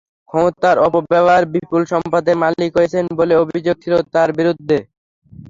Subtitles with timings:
[0.29, 4.77] ক্ষমতার অপব্যবহার বিপুল সম্পদের মালিক হয়েছেন বলে অভিযোগ ছিল তাঁর বিরুদ্ধে।